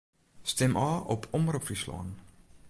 Stim 0.51 0.73
ôf 0.85 1.05
op 1.15 1.29
Omrop 1.39 1.63
Fryslân. 1.69 2.09